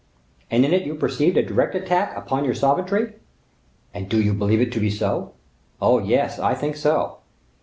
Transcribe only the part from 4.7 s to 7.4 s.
to be so?" "Oh, yes, I think so."